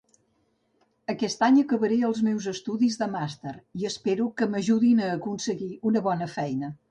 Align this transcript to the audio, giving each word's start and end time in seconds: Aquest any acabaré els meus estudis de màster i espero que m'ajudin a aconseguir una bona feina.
Aquest 1.13 1.43
any 1.47 1.59
acabaré 1.63 1.99
els 2.07 2.21
meus 2.29 2.47
estudis 2.53 2.97
de 3.03 3.09
màster 3.17 3.53
i 3.81 3.87
espero 3.91 4.27
que 4.41 4.47
m'ajudin 4.55 5.03
a 5.09 5.13
aconseguir 5.19 5.73
una 5.91 6.03
bona 6.11 6.33
feina. 6.39 6.73